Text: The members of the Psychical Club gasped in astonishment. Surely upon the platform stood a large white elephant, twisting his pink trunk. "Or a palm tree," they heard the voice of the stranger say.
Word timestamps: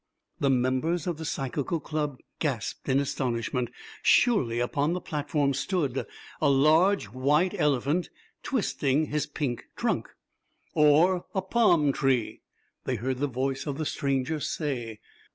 The 0.39 0.49
members 0.49 1.05
of 1.05 1.19
the 1.19 1.25
Psychical 1.25 1.79
Club 1.79 2.17
gasped 2.39 2.89
in 2.89 2.99
astonishment. 2.99 3.69
Surely 4.01 4.59
upon 4.59 4.93
the 4.93 4.99
platform 4.99 5.53
stood 5.53 6.07
a 6.41 6.49
large 6.49 7.09
white 7.09 7.53
elephant, 7.53 8.09
twisting 8.41 9.05
his 9.11 9.27
pink 9.27 9.65
trunk. 9.75 10.09
"Or 10.73 11.25
a 11.35 11.41
palm 11.43 11.91
tree," 11.93 12.41
they 12.85 12.95
heard 12.95 13.19
the 13.19 13.27
voice 13.27 13.67
of 13.67 13.77
the 13.77 13.85
stranger 13.85 14.39
say. 14.39 14.99